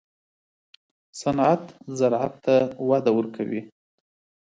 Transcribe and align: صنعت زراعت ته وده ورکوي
صنعت 1.21 1.63
زراعت 1.99 2.33
ته 2.45 2.55
وده 2.89 3.11
ورکوي 3.17 3.61